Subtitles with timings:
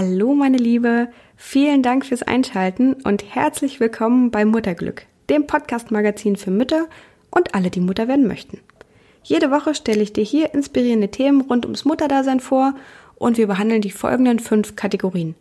[0.00, 6.52] Hallo meine Liebe, vielen Dank fürs Einschalten und herzlich willkommen bei Mutterglück, dem Podcast-Magazin für
[6.52, 6.86] Mütter
[7.32, 8.60] und alle, die Mutter werden möchten.
[9.24, 12.74] Jede Woche stelle ich dir hier inspirierende Themen rund ums Mutterdasein vor
[13.16, 15.34] und wir behandeln die folgenden fünf Kategorien.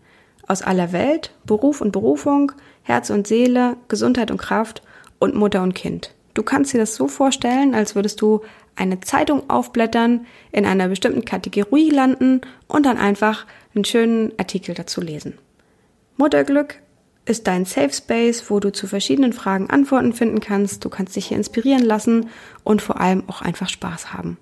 [0.48, 2.52] Aus aller Welt, Beruf und Berufung,
[2.82, 4.82] Herz und Seele, Gesundheit und Kraft
[5.20, 6.16] und Mutter und Kind.
[6.34, 8.42] Du kannst dir das so vorstellen, als würdest du
[8.76, 13.46] eine Zeitung aufblättern, in einer bestimmten Kategorie landen und dann einfach
[13.78, 15.38] einen schönen Artikel dazu lesen.
[16.18, 16.80] Mutterglück
[17.26, 20.84] ist dein Safe Space, wo du zu verschiedenen Fragen Antworten finden kannst.
[20.84, 22.30] Du kannst dich hier inspirieren lassen
[22.64, 24.38] und vor allem auch einfach Spaß haben.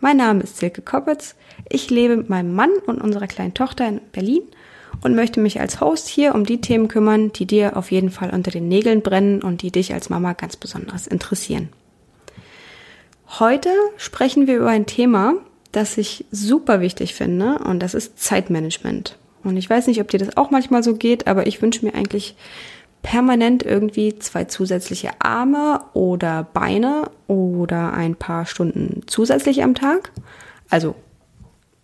[0.00, 1.34] Mein Name ist Silke Koppitz.
[1.68, 4.42] Ich lebe mit meinem Mann und unserer kleinen Tochter in Berlin
[5.02, 8.30] und möchte mich als Host hier um die Themen kümmern, die dir auf jeden Fall
[8.30, 11.68] unter den Nägeln brennen und die dich als Mama ganz besonders interessieren.
[13.38, 15.34] Heute sprechen wir über ein Thema,
[15.76, 19.18] das ich super wichtig finde und das ist Zeitmanagement.
[19.42, 21.94] Und ich weiß nicht, ob dir das auch manchmal so geht, aber ich wünsche mir
[21.94, 22.34] eigentlich
[23.02, 30.10] permanent irgendwie zwei zusätzliche Arme oder Beine oder ein paar Stunden zusätzlich am Tag.
[30.70, 30.94] Also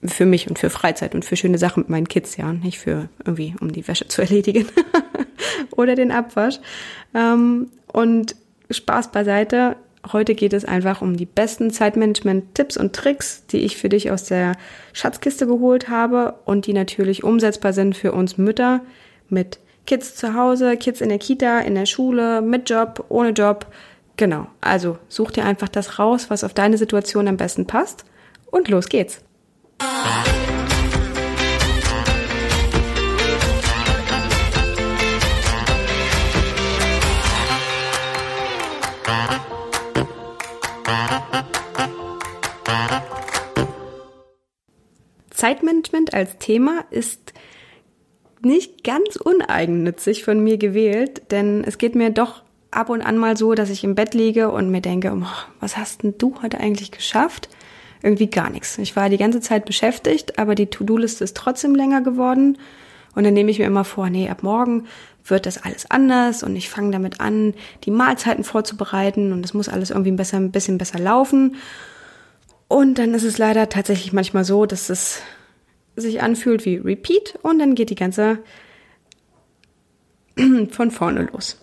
[0.03, 3.11] für mich und für Freizeit und für schöne Sachen mit meinen Kids, ja, nicht für
[3.25, 4.67] irgendwie, um die Wäsche zu erledigen
[5.73, 6.59] oder den Abwasch.
[7.15, 8.35] Ähm, und
[8.71, 9.77] Spaß beiseite.
[10.13, 14.25] Heute geht es einfach um die besten Zeitmanagement-Tipps und Tricks, die ich für dich aus
[14.25, 14.57] der
[14.93, 18.81] Schatzkiste geholt habe und die natürlich umsetzbar sind für uns Mütter
[19.29, 23.67] mit Kids zu Hause, Kids in der Kita, in der Schule, mit Job, ohne Job.
[24.17, 24.47] Genau.
[24.61, 28.05] Also such dir einfach das raus, was auf deine Situation am besten passt.
[28.51, 29.23] Und los geht's.
[45.41, 47.33] Zeitmanagement als Thema ist
[48.43, 53.39] nicht ganz uneigennützig von mir gewählt, denn es geht mir doch ab und an mal
[53.39, 55.27] so, dass ich im Bett liege und mir denke, oh,
[55.59, 57.49] was hast denn du heute eigentlich geschafft?
[58.03, 58.77] Irgendwie gar nichts.
[58.77, 62.59] Ich war die ganze Zeit beschäftigt, aber die To-Do-Liste ist trotzdem länger geworden.
[63.15, 64.89] Und dann nehme ich mir immer vor, nee, ab morgen
[65.25, 69.71] wird das alles anders und ich fange damit an, die Mahlzeiten vorzubereiten und es muss
[69.71, 71.57] alles irgendwie ein bisschen besser laufen.
[72.71, 75.23] Und dann ist es leider tatsächlich manchmal so, dass es
[75.97, 78.39] sich anfühlt wie Repeat und dann geht die ganze
[80.71, 81.61] von vorne los.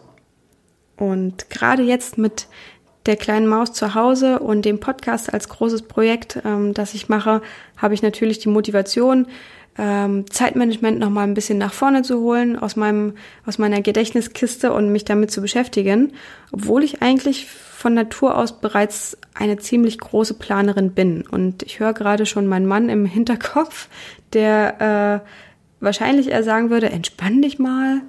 [0.98, 2.48] Und gerade jetzt mit
[3.06, 7.42] der kleinen Maus zu Hause und dem Podcast als großes Projekt, ähm, das ich mache,
[7.78, 9.28] habe ich natürlich die Motivation,
[9.78, 13.14] ähm, Zeitmanagement noch mal ein bisschen nach vorne zu holen aus meinem
[13.46, 16.14] aus meiner Gedächtniskiste und mich damit zu beschäftigen,
[16.52, 21.22] obwohl ich eigentlich von Natur aus bereits eine ziemlich große Planerin bin.
[21.22, 23.88] Und ich höre gerade schon meinen Mann im Hinterkopf,
[24.34, 25.30] der äh,
[25.80, 28.02] wahrscheinlich eher sagen würde, entspann dich mal.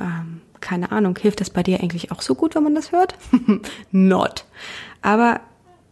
[0.00, 3.14] Ähm, keine Ahnung, hilft das bei dir eigentlich auch so gut, wenn man das hört?
[3.92, 4.44] Not.
[5.02, 5.40] Aber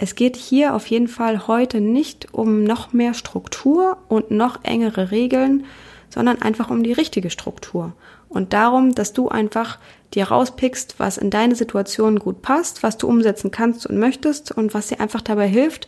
[0.03, 5.11] es geht hier auf jeden Fall heute nicht um noch mehr Struktur und noch engere
[5.11, 5.67] Regeln,
[6.09, 7.93] sondern einfach um die richtige Struktur.
[8.31, 9.79] Und darum, dass du einfach
[10.15, 14.73] dir rauspickst, was in deine Situation gut passt, was du umsetzen kannst und möchtest und
[14.73, 15.87] was dir einfach dabei hilft,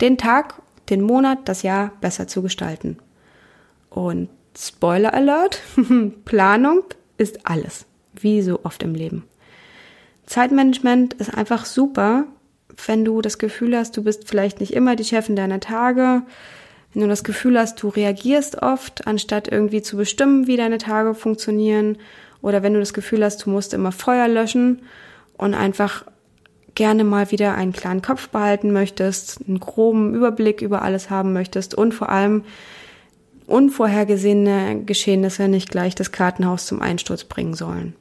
[0.00, 2.98] den Tag, den Monat, das Jahr besser zu gestalten.
[3.90, 5.62] Und Spoiler Alert,
[6.24, 6.82] Planung
[7.16, 9.22] ist alles, wie so oft im Leben.
[10.26, 12.26] Zeitmanagement ist einfach super,
[12.86, 16.22] wenn du das Gefühl hast, du bist vielleicht nicht immer die Chefin deiner Tage,
[16.92, 21.14] wenn du das Gefühl hast, du reagierst oft, anstatt irgendwie zu bestimmen, wie deine Tage
[21.14, 21.98] funktionieren,
[22.42, 24.82] oder wenn du das Gefühl hast, du musst immer Feuer löschen
[25.36, 26.04] und einfach
[26.74, 31.74] gerne mal wieder einen klaren Kopf behalten möchtest, einen groben Überblick über alles haben möchtest
[31.74, 32.44] und vor allem
[33.46, 37.94] unvorhergesehene Geschehnisse nicht gleich das Kartenhaus zum Einsturz bringen sollen.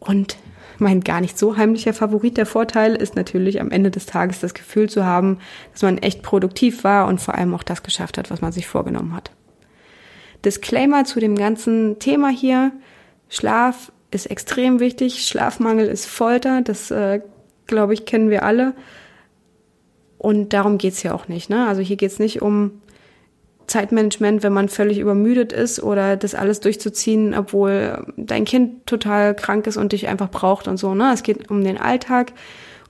[0.00, 0.36] Und
[0.78, 4.54] mein gar nicht so heimlicher Favorit der Vorteil ist natürlich am Ende des Tages das
[4.54, 5.38] Gefühl zu haben,
[5.72, 8.66] dass man echt produktiv war und vor allem auch das geschafft hat, was man sich
[8.66, 9.30] vorgenommen hat.
[10.44, 12.72] Disclaimer zu dem ganzen Thema hier.
[13.28, 15.26] Schlaf ist extrem wichtig.
[15.26, 16.62] Schlafmangel ist Folter.
[16.62, 17.20] Das, äh,
[17.66, 18.74] glaube ich, kennen wir alle.
[20.18, 21.50] Und darum geht's ja auch nicht.
[21.50, 21.66] Ne?
[21.66, 22.80] Also hier geht's nicht um
[23.66, 29.66] Zeitmanagement, wenn man völlig übermüdet ist oder das alles durchzuziehen, obwohl dein Kind total krank
[29.66, 30.94] ist und dich einfach braucht und so.
[30.94, 31.10] Ne?
[31.12, 32.32] Es geht um den Alltag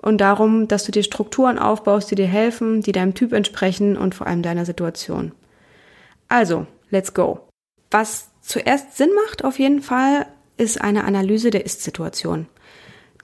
[0.03, 4.15] und darum, dass du dir Strukturen aufbaust, die dir helfen, die deinem Typ entsprechen und
[4.15, 5.33] vor allem deiner Situation.
[6.29, 7.41] Also, let's go.
[7.91, 10.27] Was zuerst Sinn macht auf jeden Fall,
[10.57, 12.47] ist eine Analyse der Ist-Situation.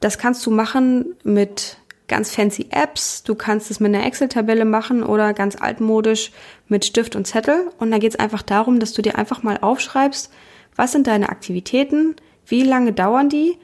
[0.00, 1.76] Das kannst du machen mit
[2.08, 6.32] ganz fancy Apps, du kannst es mit einer Excel-Tabelle machen oder ganz altmodisch
[6.68, 7.70] mit Stift und Zettel.
[7.78, 10.32] Und da geht es einfach darum, dass du dir einfach mal aufschreibst,
[10.76, 12.16] was sind deine Aktivitäten,
[12.46, 13.58] wie lange dauern die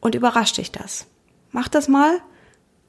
[0.00, 1.06] und überrascht dich das.
[1.50, 2.18] Mach das mal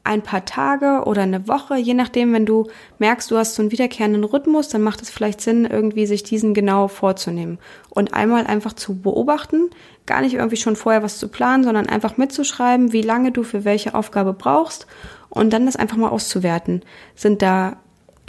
[0.09, 2.67] ein paar Tage oder eine Woche, je nachdem, wenn du
[2.97, 6.55] merkst, du hast so einen wiederkehrenden Rhythmus, dann macht es vielleicht Sinn, irgendwie sich diesen
[6.55, 7.59] genau vorzunehmen
[7.91, 9.69] und einmal einfach zu beobachten,
[10.07, 13.65] gar nicht irgendwie schon vorher was zu planen, sondern einfach mitzuschreiben, wie lange du für
[13.65, 14.87] welche Aufgabe brauchst
[15.29, 16.81] und dann das einfach mal auszuwerten.
[17.13, 17.77] Sind da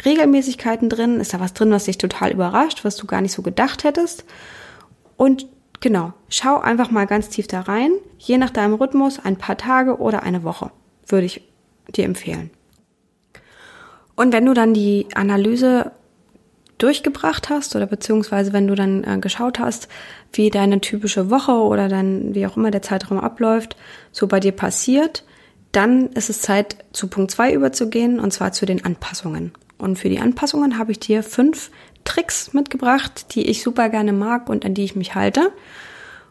[0.04, 1.18] Regelmäßigkeiten drin?
[1.18, 4.26] Ist da was drin, was dich total überrascht, was du gar nicht so gedacht hättest?
[5.16, 5.46] Und
[5.80, 9.96] genau, schau einfach mal ganz tief da rein, je nach deinem Rhythmus, ein paar Tage
[9.96, 10.70] oder eine Woche,
[11.06, 11.49] würde ich
[11.96, 12.50] dir empfehlen.
[14.16, 15.92] Und wenn du dann die Analyse
[16.78, 19.88] durchgebracht hast oder beziehungsweise wenn du dann äh, geschaut hast,
[20.32, 23.76] wie deine typische Woche oder dann wie auch immer der Zeitraum abläuft,
[24.12, 25.24] so bei dir passiert,
[25.72, 29.52] dann ist es Zeit zu Punkt zwei überzugehen und zwar zu den Anpassungen.
[29.78, 31.70] Und für die Anpassungen habe ich dir fünf
[32.04, 35.52] Tricks mitgebracht, die ich super gerne mag und an die ich mich halte.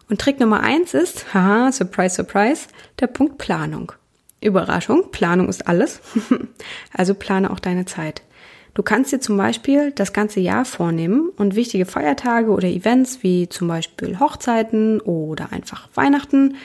[0.10, 2.68] Und Trick Nummer eins ist, haha, surprise, surprise,
[3.00, 3.94] der Punkt Planung.
[4.42, 6.02] Überraschung, Planung ist alles.
[6.94, 8.24] also plane auch deine Zeit.
[8.74, 13.50] Du kannst dir zum Beispiel das ganze Jahr vornehmen und wichtige Feiertage oder Events wie
[13.50, 16.56] zum Beispiel Hochzeiten oder einfach Weihnachten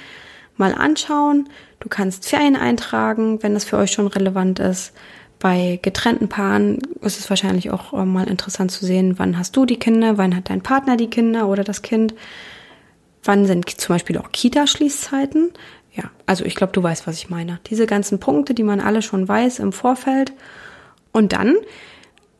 [0.56, 1.48] mal anschauen.
[1.80, 4.92] Du kannst Ferien eintragen, wenn das für euch schon relevant ist.
[5.40, 9.66] Bei getrennten Paaren ist es wahrscheinlich auch äh, mal interessant zu sehen, wann hast du
[9.66, 12.14] die Kinder, wann hat dein Partner die Kinder oder das Kind.
[13.24, 15.50] Wann sind zum Beispiel auch Kita-Schließzeiten?
[15.94, 17.60] Ja, also ich glaube, du weißt, was ich meine.
[17.66, 20.32] Diese ganzen Punkte, die man alle schon weiß im Vorfeld.
[21.12, 21.54] Und dann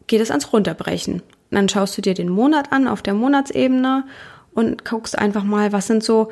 [0.06, 1.22] geht es ans Runterbrechen.
[1.50, 4.04] dann schaust du dir den Monat an auf der Monatsebene
[4.54, 6.30] und guckst einfach mal, was sind so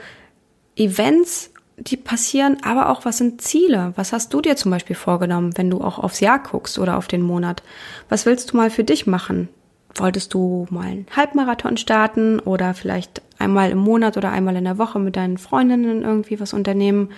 [0.74, 3.92] Events, die passieren, aber auch was sind Ziele?
[3.96, 7.06] Was hast du dir zum Beispiel vorgenommen, wenn du auch aufs Jahr guckst oder auf
[7.06, 7.62] den Monat?
[8.08, 9.48] Was willst du mal für dich machen?
[9.94, 14.78] Wolltest du mal einen Halbmarathon starten oder vielleicht einmal im Monat oder einmal in der
[14.78, 17.10] Woche mit deinen Freundinnen irgendwie was unternehmen?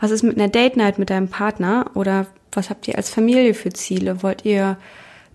[0.00, 3.54] Was ist mit einer Date Night mit deinem Partner oder was habt ihr als Familie
[3.54, 4.22] für Ziele?
[4.22, 4.76] Wollt ihr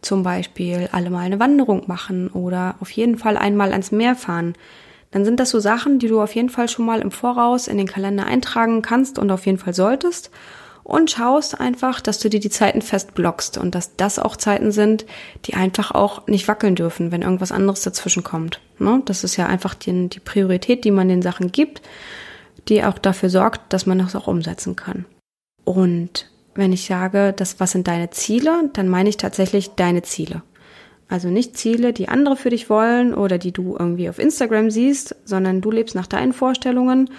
[0.01, 4.53] zum Beispiel alle mal eine Wanderung machen oder auf jeden Fall einmal ans Meer fahren?
[5.11, 7.77] Dann sind das so Sachen, die du auf jeden Fall schon mal im Voraus in
[7.77, 10.29] den Kalender eintragen kannst und auf jeden Fall solltest
[10.85, 15.07] und schaust einfach, dass du dir die Zeiten festblockst und dass das auch Zeiten sind,
[15.45, 18.61] die einfach auch nicht wackeln dürfen, wenn irgendwas anderes dazwischen kommt.
[18.77, 19.01] Ne?
[19.05, 21.81] Das ist ja einfach die, die Priorität, die man den Sachen gibt,
[22.69, 25.05] die auch dafür sorgt, dass man das auch umsetzen kann.
[25.63, 30.43] Und wenn ich sage, das, was sind deine Ziele, dann meine ich tatsächlich deine Ziele.
[31.09, 35.15] Also nicht Ziele, die andere für dich wollen oder die du irgendwie auf Instagram siehst,
[35.25, 37.09] sondern du lebst nach deinen Vorstellungen.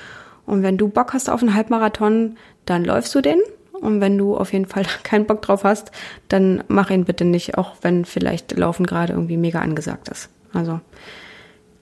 [0.47, 3.41] Und wenn du Bock hast auf einen Halbmarathon, dann läufst du den
[3.81, 5.91] und wenn du auf jeden Fall keinen Bock drauf hast,
[6.29, 10.29] dann mach ihn bitte nicht, auch wenn vielleicht Laufen gerade irgendwie mega angesagt ist.
[10.53, 10.81] Also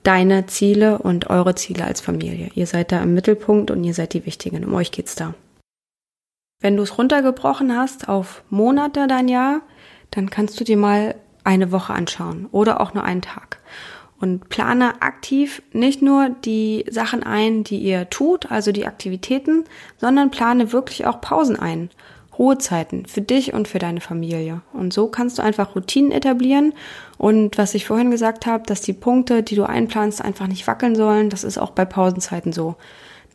[0.03, 2.51] deine Ziele und eure Ziele als Familie.
[2.55, 4.65] Ihr seid da im Mittelpunkt und ihr seid die Wichtigen.
[4.65, 5.35] Um euch geht's da.
[6.61, 9.63] Wenn du es runtergebrochen hast auf Monate dein Jahr,
[10.11, 13.59] dann kannst du dir mal eine Woche anschauen oder auch nur einen Tag
[14.25, 19.65] und plane aktiv nicht nur die Sachen ein, die ihr tut, also die Aktivitäten,
[19.99, 21.91] sondern plane wirklich auch Pausen ein.
[22.39, 24.63] Ruhezeiten für dich und für deine Familie.
[24.73, 26.73] Und so kannst du einfach Routinen etablieren.
[27.19, 30.97] Und was ich vorhin gesagt habe, dass die Punkte, die du einplanst, einfach nicht wackeln
[30.97, 32.77] sollen, das ist auch bei Pausenzeiten so.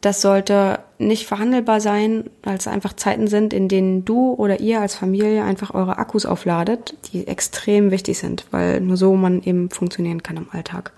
[0.02, 4.96] Das sollte nicht verhandelbar sein, es einfach Zeiten sind, in denen du oder ihr als
[4.96, 10.24] Familie einfach eure Akkus aufladet, die extrem wichtig sind, weil nur so man eben funktionieren
[10.24, 10.94] kann im Alltag.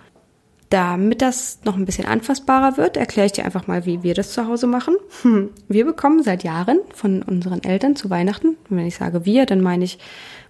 [0.69, 4.31] Damit das noch ein bisschen anfassbarer wird, erkläre ich dir einfach mal, wie wir das
[4.31, 4.95] zu Hause machen.
[5.21, 9.59] Hm, wir bekommen seit Jahren von unseren Eltern zu Weihnachten, wenn ich sage wir, dann
[9.59, 9.99] meine ich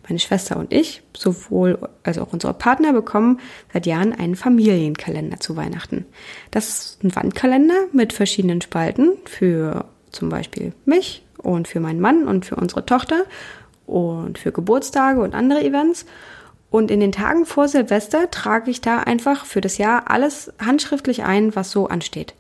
[0.07, 3.39] meine Schwester und ich, sowohl als auch unsere Partner, bekommen
[3.71, 6.05] seit Jahren einen Familienkalender zu Weihnachten.
[6.49, 12.27] Das ist ein Wandkalender mit verschiedenen Spalten für zum Beispiel mich und für meinen Mann
[12.27, 13.23] und für unsere Tochter
[13.85, 16.05] und für Geburtstage und andere Events.
[16.69, 21.23] Und in den Tagen vor Silvester trage ich da einfach für das Jahr alles handschriftlich
[21.23, 22.33] ein, was so ansteht.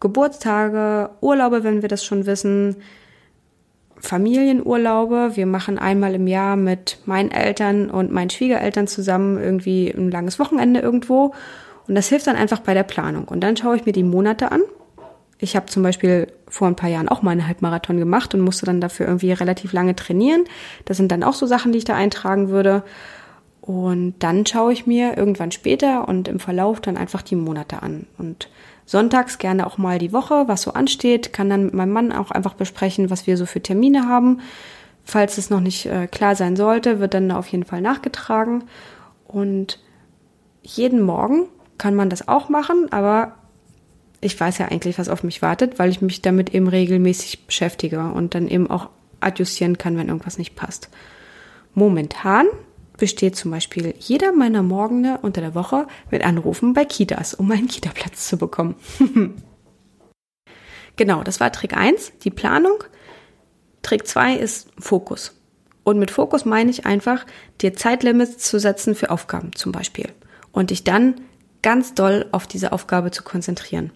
[0.00, 2.76] Geburtstage, Urlaube, wenn wir das schon wissen,
[4.00, 5.32] Familienurlaube.
[5.34, 10.38] Wir machen einmal im Jahr mit meinen Eltern und meinen Schwiegereltern zusammen irgendwie ein langes
[10.38, 11.34] Wochenende irgendwo.
[11.86, 13.24] Und das hilft dann einfach bei der Planung.
[13.24, 14.60] Und dann schaue ich mir die Monate an.
[15.38, 18.66] Ich habe zum Beispiel vor ein paar Jahren auch mal einen Halbmarathon gemacht und musste
[18.66, 20.44] dann dafür irgendwie relativ lange trainieren.
[20.84, 22.82] Das sind dann auch so Sachen, die ich da eintragen würde.
[23.60, 28.06] Und dann schaue ich mir irgendwann später und im Verlauf dann einfach die Monate an.
[28.16, 28.48] Und
[28.88, 32.30] sonntags gerne auch mal die Woche, was so ansteht, kann dann mit meinem Mann auch
[32.30, 34.40] einfach besprechen, was wir so für Termine haben.
[35.04, 38.64] Falls es noch nicht äh, klar sein sollte, wird dann auf jeden Fall nachgetragen.
[39.26, 39.78] Und
[40.62, 43.34] jeden Morgen kann man das auch machen, aber
[44.22, 48.00] ich weiß ja eigentlich, was auf mich wartet, weil ich mich damit eben regelmäßig beschäftige
[48.00, 48.88] und dann eben auch
[49.20, 50.88] adjustieren kann, wenn irgendwas nicht passt.
[51.74, 52.46] Momentan
[52.98, 57.68] besteht zum Beispiel jeder meiner Morgene unter der Woche mit Anrufen bei Kitas, um einen
[57.68, 58.74] Kita-Platz zu bekommen.
[60.96, 62.84] genau, das war Trick 1, die Planung.
[63.82, 65.34] Trick 2 ist Fokus.
[65.84, 67.24] Und mit Fokus meine ich einfach,
[67.62, 70.10] dir Zeitlimits zu setzen für Aufgaben zum Beispiel.
[70.52, 71.22] Und dich dann
[71.62, 73.90] ganz doll auf diese Aufgabe zu konzentrieren.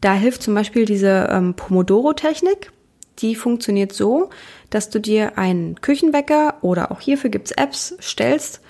[0.00, 2.72] Da hilft zum Beispiel diese ähm, Pomodoro-Technik.
[3.18, 4.30] Die funktioniert so,
[4.70, 8.60] dass du dir einen Küchenwecker oder auch hierfür gibt's Apps stellst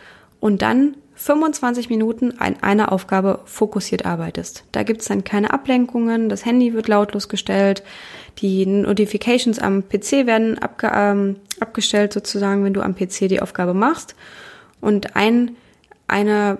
[0.40, 4.62] und dann 25 Minuten an einer Aufgabe fokussiert arbeitest.
[4.70, 7.82] Da gibt's dann keine Ablenkungen, das Handy wird lautlos gestellt,
[8.38, 13.74] die Notifications am PC werden abge ähm, abgestellt sozusagen, wenn du am PC die Aufgabe
[13.74, 14.14] machst.
[14.80, 15.56] Und ein,
[16.06, 16.58] eine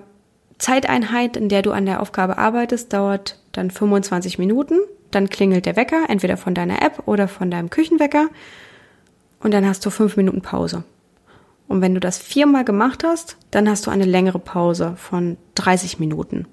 [0.58, 4.80] Zeiteinheit, in der du an der Aufgabe arbeitest, dauert dann 25 Minuten.
[5.10, 8.28] Dann klingelt der Wecker, entweder von deiner App oder von deinem Küchenwecker.
[9.40, 10.84] Und dann hast du fünf Minuten Pause.
[11.68, 15.98] Und wenn du das viermal gemacht hast, dann hast du eine längere Pause von 30
[15.98, 16.46] Minuten.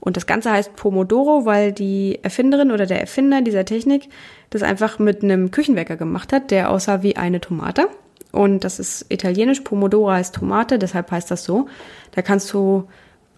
[0.00, 4.10] Und das Ganze heißt Pomodoro, weil die Erfinderin oder der Erfinder dieser Technik
[4.50, 7.88] das einfach mit einem Küchenwecker gemacht hat, der aussah wie eine Tomate.
[8.30, 9.60] Und das ist italienisch.
[9.60, 11.68] Pomodoro heißt Tomate, deshalb heißt das so.
[12.12, 12.86] Da kannst du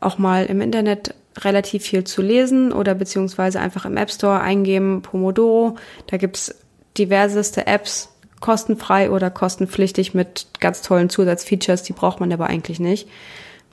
[0.01, 5.03] auch mal im Internet relativ viel zu lesen oder beziehungsweise einfach im App Store eingeben
[5.03, 5.77] Pomodoro.
[6.07, 6.55] Da gibt's
[6.99, 13.09] diverseste Apps, kostenfrei oder kostenpflichtig mit ganz tollen Zusatzfeatures, die braucht man aber eigentlich nicht,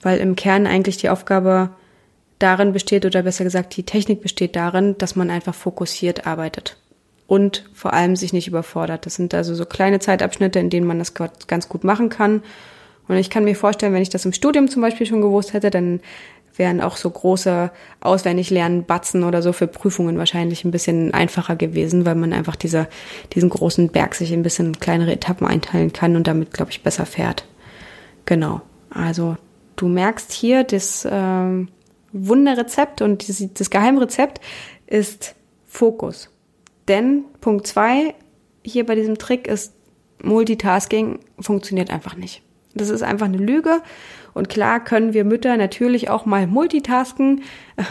[0.01, 1.69] weil im Kern eigentlich die Aufgabe
[2.39, 6.77] darin besteht oder besser gesagt die Technik besteht darin, dass man einfach fokussiert arbeitet
[7.27, 9.05] und vor allem sich nicht überfordert.
[9.05, 12.41] Das sind also so kleine Zeitabschnitte, in denen man das ganz gut machen kann
[13.07, 15.69] und ich kann mir vorstellen, wenn ich das im Studium zum Beispiel schon gewusst hätte,
[15.69, 15.99] dann
[16.55, 21.55] wären auch so große auswendig lernen Batzen oder so für Prüfungen wahrscheinlich ein bisschen einfacher
[21.55, 22.87] gewesen, weil man einfach diese,
[23.33, 27.05] diesen großen Berg sich ein bisschen kleinere Etappen einteilen kann und damit, glaube ich, besser
[27.05, 27.45] fährt.
[28.25, 28.61] Genau.
[28.89, 29.37] Also
[29.75, 31.65] du merkst hier, das äh,
[32.11, 34.39] Wunderrezept und das, das Geheimrezept
[34.85, 35.35] ist
[35.67, 36.29] Fokus.
[36.87, 38.13] Denn Punkt zwei
[38.63, 39.73] hier bei diesem Trick ist,
[40.21, 42.41] Multitasking funktioniert einfach nicht.
[42.75, 43.81] Das ist einfach eine Lüge.
[44.33, 47.41] Und klar können wir Mütter natürlich auch mal multitasken,
[47.75, 47.83] äh,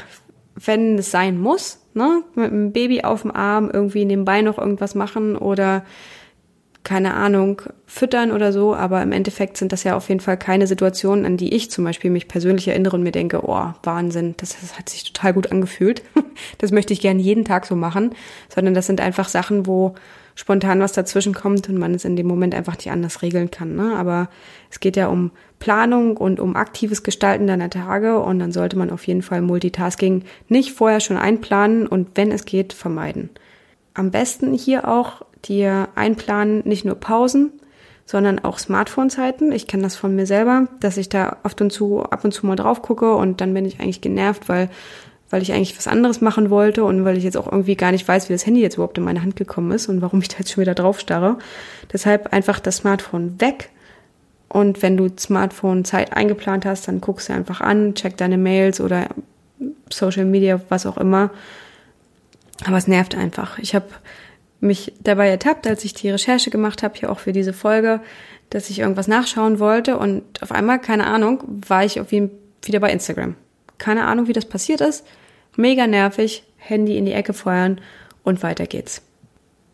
[0.54, 1.80] wenn es sein muss.
[1.94, 2.22] Ne?
[2.34, 5.84] Mit einem Baby auf dem Arm irgendwie nebenbei noch irgendwas machen oder
[6.84, 10.66] keine Ahnung, füttern oder so, aber im Endeffekt sind das ja auf jeden Fall keine
[10.66, 14.60] Situationen, an die ich zum Beispiel mich persönlich erinnere und mir denke, oh, Wahnsinn, das,
[14.60, 16.02] das hat sich total gut angefühlt.
[16.58, 18.14] das möchte ich gerne jeden Tag so machen,
[18.48, 19.94] sondern das sind einfach Sachen, wo
[20.34, 23.76] spontan was dazwischen kommt und man es in dem Moment einfach nicht anders regeln kann.
[23.76, 23.94] Ne?
[23.96, 24.28] Aber
[24.70, 28.90] es geht ja um Planung und um aktives Gestalten deiner Tage und dann sollte man
[28.90, 33.30] auf jeden Fall Multitasking nicht vorher schon einplanen und wenn es geht, vermeiden.
[33.94, 37.52] Am besten hier auch dir einplanen, nicht nur Pausen,
[38.04, 39.52] sondern auch Smartphone-Zeiten.
[39.52, 42.46] Ich kenne das von mir selber, dass ich da oft und zu, ab und zu
[42.46, 44.68] mal drauf gucke und dann bin ich eigentlich genervt, weil
[45.32, 48.06] weil ich eigentlich was anderes machen wollte und weil ich jetzt auch irgendwie gar nicht
[48.06, 50.36] weiß, wie das Handy jetzt überhaupt in meine Hand gekommen ist und warum ich da
[50.38, 51.38] jetzt schon wieder drauf starre.
[51.90, 53.70] Deshalb einfach das Smartphone weg.
[54.50, 58.78] Und wenn du Smartphone Zeit eingeplant hast, dann guckst du einfach an, check deine Mails
[58.78, 59.08] oder
[59.90, 61.30] Social Media, was auch immer.
[62.66, 63.58] Aber es nervt einfach.
[63.58, 63.86] Ich habe
[64.60, 68.00] mich dabei ertappt, als ich die Recherche gemacht habe, hier auch für diese Folge,
[68.50, 72.30] dass ich irgendwas nachschauen wollte und auf einmal, keine Ahnung, war ich jeden
[72.62, 73.34] wieder bei Instagram.
[73.78, 75.06] Keine Ahnung, wie das passiert ist.
[75.56, 77.80] Mega nervig, Handy in die Ecke feuern
[78.22, 79.02] und weiter geht's.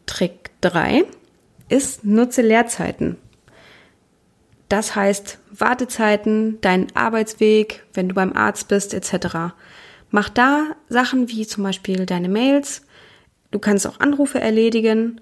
[0.06, 1.04] Trick 3
[1.68, 3.16] ist nutze Leerzeiten.
[4.68, 9.54] Das heißt Wartezeiten, deinen Arbeitsweg, wenn du beim Arzt bist etc.
[10.10, 12.82] Mach da Sachen wie zum Beispiel deine Mails.
[13.50, 15.20] Du kannst auch Anrufe erledigen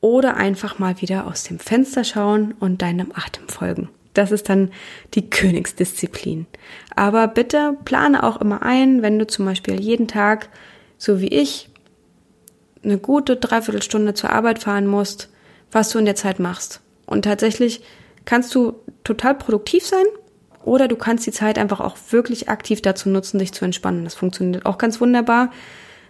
[0.00, 3.88] oder einfach mal wieder aus dem Fenster schauen und deinem Atem folgen.
[4.14, 4.70] Das ist dann
[5.14, 6.46] die Königsdisziplin.
[6.94, 10.48] Aber bitte plane auch immer ein, wenn du zum Beispiel jeden Tag,
[10.96, 11.68] so wie ich,
[12.82, 15.30] eine gute Dreiviertelstunde zur Arbeit fahren musst,
[15.72, 16.80] was du in der Zeit machst.
[17.06, 17.82] Und tatsächlich
[18.24, 20.04] kannst du total produktiv sein
[20.64, 24.04] oder du kannst die Zeit einfach auch wirklich aktiv dazu nutzen, dich zu entspannen.
[24.04, 25.50] Das funktioniert auch ganz wunderbar.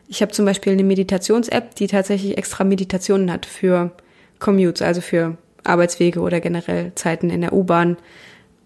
[0.06, 3.92] Ich habe zum Beispiel eine Meditations-App, die tatsächlich extra Meditationen hat für
[4.38, 7.96] Commutes, also für Arbeitswege oder generell Zeiten in der U-Bahn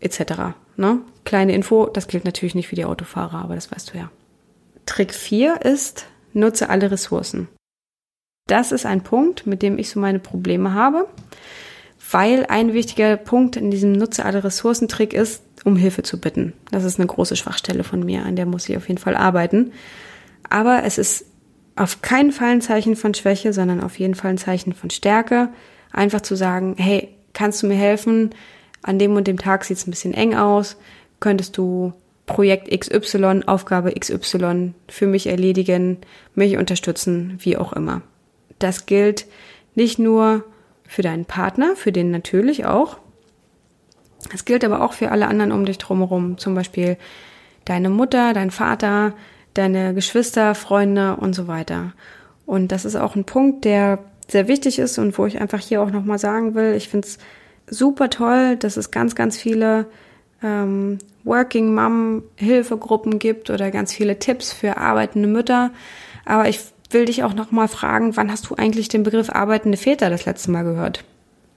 [0.00, 0.54] etc.
[0.76, 1.00] Ne?
[1.24, 4.10] Kleine Info, das gilt natürlich nicht für die Autofahrer, aber das weißt du ja.
[4.86, 7.48] Trick 4 ist, nutze alle Ressourcen.
[8.46, 11.06] Das ist ein Punkt, mit dem ich so meine Probleme habe,
[12.10, 16.54] weil ein wichtiger Punkt in diesem Nutze alle Ressourcen-Trick ist, um Hilfe zu bitten.
[16.70, 19.72] Das ist eine große Schwachstelle von mir, an der muss ich auf jeden Fall arbeiten.
[20.48, 21.26] Aber es ist
[21.76, 25.50] auf keinen Fall ein Zeichen von Schwäche, sondern auf jeden Fall ein Zeichen von Stärke.
[25.92, 28.30] Einfach zu sagen, hey, kannst du mir helfen?
[28.82, 30.76] An dem und dem Tag sieht es ein bisschen eng aus.
[31.20, 31.92] Könntest du
[32.26, 35.98] Projekt XY, Aufgabe XY für mich erledigen,
[36.34, 38.02] mich unterstützen, wie auch immer.
[38.58, 39.26] Das gilt
[39.74, 40.44] nicht nur
[40.86, 42.98] für deinen Partner, für den natürlich auch.
[44.32, 46.96] Es gilt aber auch für alle anderen um dich drumherum, zum Beispiel
[47.64, 49.14] deine Mutter, dein Vater,
[49.54, 51.92] deine Geschwister, Freunde und so weiter.
[52.46, 53.98] Und das ist auch ein Punkt, der
[54.30, 57.18] sehr wichtig ist und wo ich einfach hier auch nochmal sagen will, ich finde es
[57.68, 59.86] super toll, dass es ganz, ganz viele
[60.42, 65.70] ähm, Working Mom Hilfegruppen gibt oder ganz viele Tipps für arbeitende Mütter.
[66.24, 69.78] Aber ich will dich auch noch mal fragen, wann hast du eigentlich den Begriff arbeitende
[69.78, 71.04] Väter das letzte Mal gehört?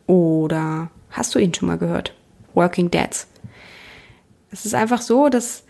[0.08, 2.14] Oder hast du ihn schon mal gehört?
[2.54, 3.28] Working Dads.
[4.52, 5.64] Es ist einfach so, dass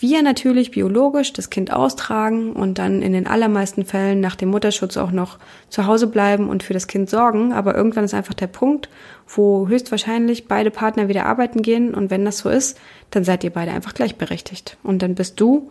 [0.00, 4.96] wir natürlich biologisch das Kind austragen und dann in den allermeisten Fällen nach dem Mutterschutz
[4.96, 5.38] auch noch
[5.70, 7.52] zu Hause bleiben und für das Kind sorgen.
[7.52, 8.88] Aber irgendwann ist einfach der Punkt,
[9.26, 11.94] wo höchstwahrscheinlich beide Partner wieder arbeiten gehen.
[11.94, 12.78] Und wenn das so ist,
[13.10, 14.76] dann seid ihr beide einfach gleichberechtigt.
[14.84, 15.68] Und dann bist du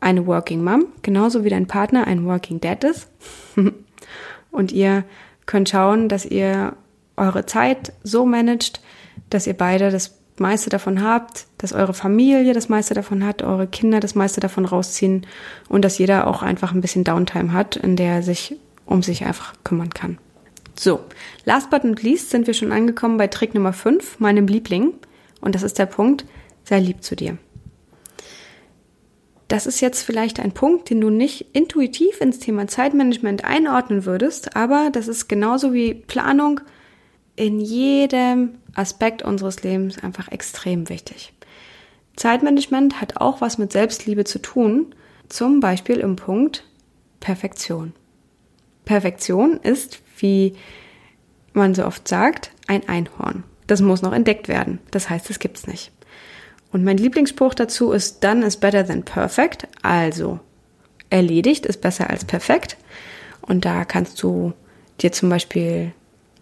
[0.00, 3.08] eine Working Mom, genauso wie dein Partner ein Working Dad ist.
[4.50, 5.04] und ihr
[5.46, 6.74] könnt schauen, dass ihr
[7.16, 8.80] eure Zeit so managt,
[9.30, 13.66] dass ihr beide das meiste davon habt, dass eure Familie das meiste davon hat, eure
[13.66, 15.26] Kinder das meiste davon rausziehen
[15.68, 19.24] und dass jeder auch einfach ein bisschen Downtime hat, in der er sich um sich
[19.24, 20.18] einfach kümmern kann.
[20.78, 21.00] So,
[21.44, 24.94] last but not least sind wir schon angekommen bei Trick Nummer 5, meinem Liebling.
[25.40, 26.24] Und das ist der Punkt,
[26.64, 27.36] sei lieb zu dir.
[29.48, 34.56] Das ist jetzt vielleicht ein Punkt, den du nicht intuitiv ins Thema Zeitmanagement einordnen würdest,
[34.56, 36.60] aber das ist genauso wie Planung
[37.34, 41.32] in jedem Aspekt unseres Lebens einfach extrem wichtig.
[42.16, 44.94] Zeitmanagement hat auch was mit Selbstliebe zu tun,
[45.28, 46.64] zum Beispiel im Punkt
[47.20, 47.92] Perfektion.
[48.84, 50.54] Perfektion ist, wie
[51.52, 53.44] man so oft sagt, ein Einhorn.
[53.66, 54.78] Das muss noch entdeckt werden.
[54.90, 55.92] Das heißt, es gibt's nicht.
[56.72, 59.68] Und mein Lieblingsspruch dazu ist done is better than perfect.
[59.82, 60.40] Also
[61.10, 62.76] erledigt ist besser als perfekt.
[63.42, 64.52] Und da kannst du
[65.00, 65.92] dir zum Beispiel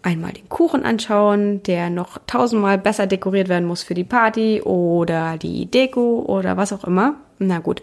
[0.07, 5.37] einmal den Kuchen anschauen, der noch tausendmal besser dekoriert werden muss für die Party oder
[5.37, 7.15] die Deko oder was auch immer.
[7.39, 7.81] Na gut,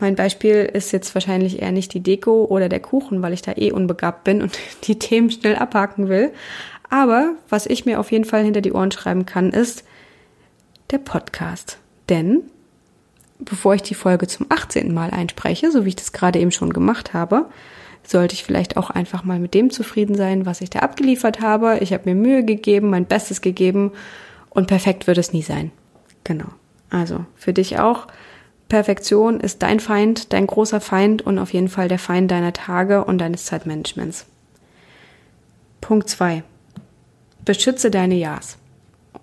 [0.00, 3.52] mein Beispiel ist jetzt wahrscheinlich eher nicht die Deko oder der Kuchen, weil ich da
[3.54, 6.32] eh unbegabt bin und die Themen schnell abhaken will.
[6.88, 9.84] Aber was ich mir auf jeden Fall hinter die Ohren schreiben kann, ist,
[10.90, 11.76] der Podcast.
[12.08, 12.44] Denn
[13.38, 14.94] bevor ich die Folge zum 18.
[14.94, 17.44] Mal einspreche, so wie ich das gerade eben schon gemacht habe,
[18.10, 21.78] sollte ich vielleicht auch einfach mal mit dem zufrieden sein, was ich da abgeliefert habe.
[21.80, 23.92] Ich habe mir Mühe gegeben, mein Bestes gegeben
[24.50, 25.70] und perfekt wird es nie sein.
[26.24, 26.48] Genau.
[26.90, 28.06] Also für dich auch.
[28.68, 33.04] Perfektion ist dein Feind, dein großer Feind und auf jeden Fall der Feind deiner Tage
[33.04, 34.26] und deines Zeitmanagements.
[35.80, 36.42] Punkt zwei:
[37.44, 38.58] Beschütze deine Ja's.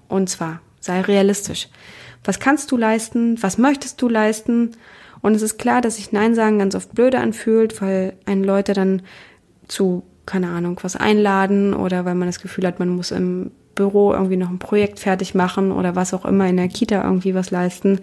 [0.07, 1.69] Und zwar sei realistisch.
[2.23, 3.41] Was kannst du leisten?
[3.41, 4.75] Was möchtest du leisten?
[5.25, 8.73] Und es ist klar, dass sich Nein sagen ganz oft blöde anfühlt, weil einen Leute
[8.73, 9.01] dann
[9.67, 14.13] zu, keine Ahnung, was einladen oder weil man das Gefühl hat, man muss im Büro
[14.13, 17.49] irgendwie noch ein Projekt fertig machen oder was auch immer in der Kita irgendwie was
[17.49, 18.01] leisten.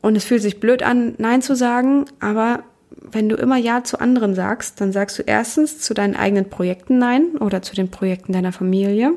[0.00, 2.64] Und es fühlt sich blöd an, Nein zu sagen, aber
[3.12, 6.98] wenn du immer Ja zu anderen sagst, dann sagst du erstens zu deinen eigenen Projekten
[6.98, 9.12] Nein oder zu den Projekten deiner Familie.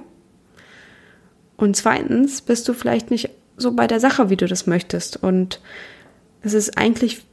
[1.57, 5.17] Und zweitens bist du vielleicht nicht so bei der Sache, wie du das möchtest.
[5.23, 5.59] Und
[6.41, 7.25] es ist eigentlich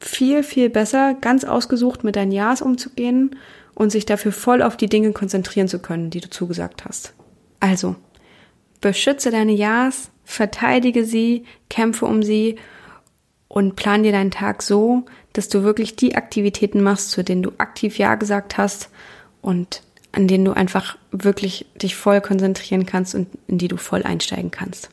[0.00, 3.36] viel, viel besser, ganz ausgesucht mit deinen Ja's umzugehen
[3.74, 7.14] und sich dafür voll auf die Dinge konzentrieren zu können, die du zugesagt hast.
[7.60, 7.96] Also,
[8.80, 12.56] beschütze deine Ja's, verteidige sie, kämpfe um sie
[13.48, 17.52] und plan dir deinen Tag so, dass du wirklich die Aktivitäten machst, zu denen du
[17.58, 18.90] aktiv Ja gesagt hast
[19.42, 24.02] und an denen du einfach wirklich dich voll konzentrieren kannst und in die du voll
[24.02, 24.90] einsteigen kannst.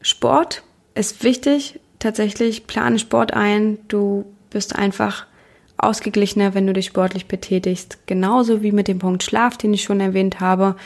[0.00, 0.62] Sport
[0.94, 1.80] ist wichtig.
[1.98, 3.78] Tatsächlich plane Sport ein.
[3.88, 5.26] Du bist einfach
[5.76, 7.98] ausgeglichener, wenn du dich sportlich betätigst.
[8.06, 10.76] Genauso wie mit dem Punkt Schlaf, den ich schon erwähnt habe.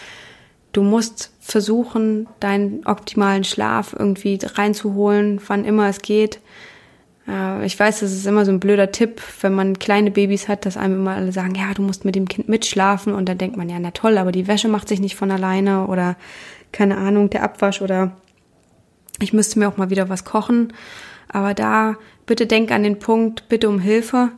[0.72, 6.40] Du musst versuchen, deinen optimalen Schlaf irgendwie reinzuholen, wann immer es geht.
[7.26, 10.66] Äh, ich weiß, das ist immer so ein blöder Tipp, wenn man kleine Babys hat,
[10.66, 13.56] dass einem immer alle sagen, ja, du musst mit dem Kind mitschlafen und dann denkt
[13.56, 16.16] man, ja, na toll, aber die Wäsche macht sich nicht von alleine oder
[16.72, 18.12] keine Ahnung, der Abwasch oder
[19.20, 20.72] ich müsste mir auch mal wieder was kochen.
[21.28, 24.30] Aber da bitte denk an den Punkt, bitte um Hilfe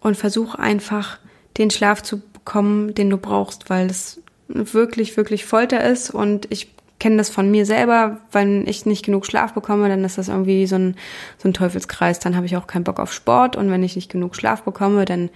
[0.00, 1.18] und versuch einfach
[1.56, 6.74] den Schlaf zu bekommen, den du brauchst, weil es wirklich, wirklich Folter ist und ich
[6.98, 10.66] kenne das von mir selber, wenn ich nicht genug Schlaf bekomme, dann ist das irgendwie
[10.66, 10.96] so ein,
[11.36, 12.18] so ein Teufelskreis.
[12.18, 15.04] Dann habe ich auch keinen Bock auf Sport und wenn ich nicht genug Schlaf bekomme,
[15.04, 15.30] dann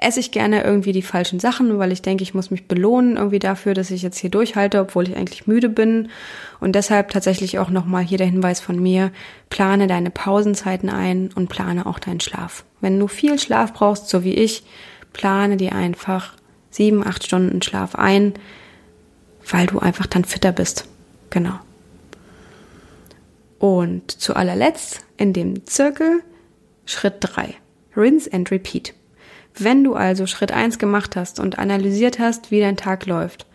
[0.00, 3.38] esse ich gerne irgendwie die falschen Sachen, weil ich denke, ich muss mich belohnen irgendwie
[3.38, 6.08] dafür, dass ich jetzt hier durchhalte, obwohl ich eigentlich müde bin.
[6.58, 9.12] Und deshalb tatsächlich auch nochmal hier der Hinweis von mir,
[9.50, 12.64] plane deine Pausenzeiten ein und plane auch deinen Schlaf.
[12.80, 14.64] Wenn du viel Schlaf brauchst, so wie ich,
[15.12, 16.34] plane dir einfach
[16.70, 18.32] sieben, acht Stunden Schlaf ein,
[19.50, 20.86] weil du einfach dann fitter bist.
[21.28, 21.58] Genau.
[23.58, 26.22] Und zu allerletzt in dem Zirkel
[26.86, 27.54] Schritt drei:
[27.94, 28.94] Rinse and repeat.
[29.56, 33.46] Wenn du also Schritt eins gemacht hast und analysiert hast, wie dein Tag läuft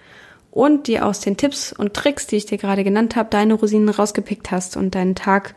[0.51, 3.89] und dir aus den Tipps und Tricks, die ich dir gerade genannt habe, deine Rosinen
[3.89, 5.55] rausgepickt hast und deinen Tag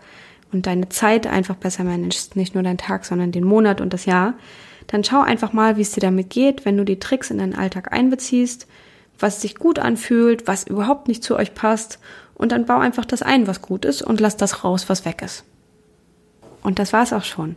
[0.52, 4.06] und deine Zeit einfach besser managst, nicht nur deinen Tag, sondern den Monat und das
[4.06, 4.34] Jahr,
[4.86, 7.54] dann schau einfach mal, wie es dir damit geht, wenn du die Tricks in deinen
[7.54, 8.66] Alltag einbeziehst,
[9.18, 11.98] was sich gut anfühlt, was überhaupt nicht zu euch passt
[12.34, 15.22] und dann bau einfach das ein, was gut ist und lass das raus, was weg
[15.22, 15.44] ist.
[16.62, 17.56] Und das war's auch schon.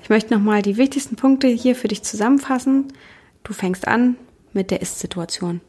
[0.00, 2.92] Ich möchte nochmal die wichtigsten Punkte hier für dich zusammenfassen.
[3.42, 4.16] Du fängst an
[4.52, 5.60] mit der Ist-Situation.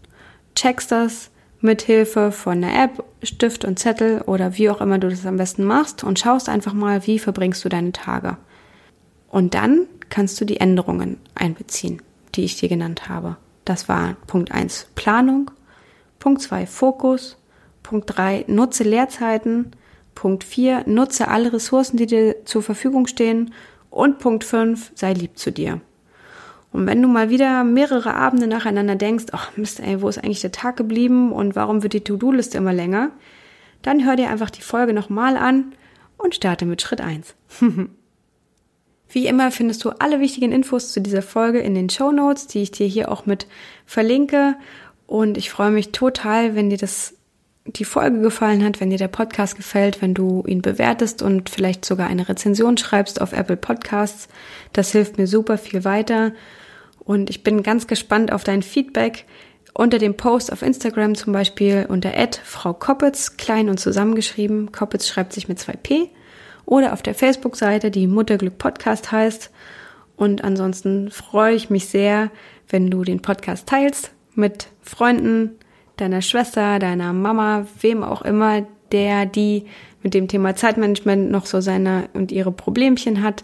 [0.55, 5.09] Checkst das mit Hilfe von einer App, Stift und Zettel oder wie auch immer du
[5.09, 8.37] das am besten machst und schaust einfach mal, wie verbringst du deine Tage.
[9.29, 12.01] Und dann kannst du die Änderungen einbeziehen,
[12.35, 13.37] die ich dir genannt habe.
[13.65, 15.51] Das war Punkt 1 Planung,
[16.19, 17.37] Punkt 2 Fokus,
[17.83, 19.71] Punkt 3 nutze Leerzeiten,
[20.15, 23.53] Punkt 4 nutze alle Ressourcen, die dir zur Verfügung stehen
[23.89, 25.81] und Punkt 5, sei lieb zu dir.
[26.71, 30.41] Und wenn du mal wieder mehrere Abende nacheinander denkst, ach Mist, ey, wo ist eigentlich
[30.41, 33.11] der Tag geblieben und warum wird die To-Do-Liste immer länger,
[33.81, 35.73] dann hör dir einfach die Folge nochmal an
[36.17, 37.35] und starte mit Schritt 1.
[39.09, 42.61] Wie immer findest du alle wichtigen Infos zu dieser Folge in den Show Notes, die
[42.61, 43.47] ich dir hier auch mit
[43.85, 44.55] verlinke.
[45.05, 47.16] Und ich freue mich total, wenn dir das
[47.67, 51.85] die Folge gefallen hat, wenn dir der Podcast gefällt, wenn du ihn bewertest und vielleicht
[51.85, 54.27] sogar eine Rezension schreibst auf Apple Podcasts.
[54.73, 56.31] Das hilft mir super viel weiter.
[56.99, 59.25] Und ich bin ganz gespannt auf dein Feedback
[59.73, 62.11] unter dem Post auf Instagram zum Beispiel unter
[62.43, 64.71] Frau Koppitz, klein und zusammengeschrieben.
[64.71, 66.09] Koppitz schreibt sich mit zwei P.
[66.65, 69.51] Oder auf der Facebook-Seite, die Mutterglück Podcast heißt.
[70.15, 72.31] Und ansonsten freue ich mich sehr,
[72.67, 75.51] wenn du den Podcast teilst mit Freunden,
[75.97, 79.65] deiner Schwester, deiner Mama, wem auch immer, der, die
[80.03, 83.43] mit dem Thema Zeitmanagement noch so seine und ihre Problemchen hat.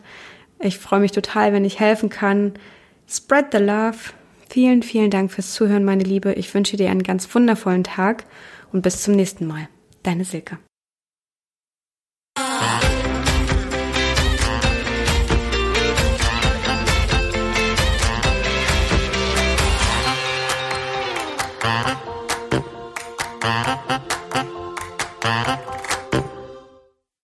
[0.59, 2.53] Ich freue mich total, wenn ich helfen kann.
[3.07, 3.97] Spread the love.
[4.49, 6.33] Vielen, vielen Dank fürs Zuhören, meine Liebe.
[6.33, 8.25] Ich wünsche dir einen ganz wundervollen Tag
[8.71, 9.67] und bis zum nächsten Mal.
[10.03, 10.59] Deine Silke.